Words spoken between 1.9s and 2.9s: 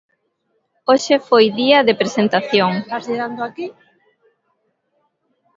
presentación.